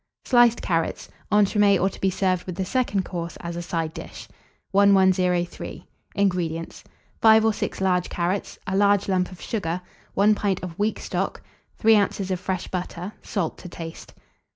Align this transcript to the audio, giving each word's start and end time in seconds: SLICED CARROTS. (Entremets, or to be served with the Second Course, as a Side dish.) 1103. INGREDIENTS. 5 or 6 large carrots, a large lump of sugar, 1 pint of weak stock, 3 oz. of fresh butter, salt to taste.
SLICED 0.25 0.63
CARROTS. 0.63 1.09
(Entremets, 1.31 1.79
or 1.79 1.87
to 1.87 2.01
be 2.01 2.09
served 2.09 2.45
with 2.47 2.55
the 2.55 2.65
Second 2.65 3.05
Course, 3.05 3.37
as 3.39 3.55
a 3.55 3.61
Side 3.61 3.93
dish.) 3.93 4.27
1103. 4.71 5.85
INGREDIENTS. 6.15 6.83
5 7.21 7.45
or 7.45 7.53
6 7.53 7.81
large 7.81 8.09
carrots, 8.09 8.57
a 8.65 8.75
large 8.75 9.07
lump 9.07 9.31
of 9.31 9.39
sugar, 9.39 9.79
1 10.15 10.33
pint 10.33 10.59
of 10.63 10.79
weak 10.79 10.99
stock, 10.99 11.43
3 11.77 11.95
oz. 11.99 12.31
of 12.31 12.39
fresh 12.39 12.67
butter, 12.69 13.13
salt 13.21 13.59
to 13.59 13.69
taste. 13.69 14.15